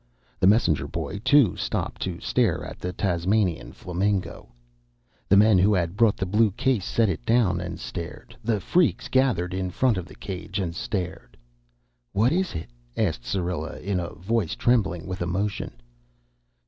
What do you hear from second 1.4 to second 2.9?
stopped to stare at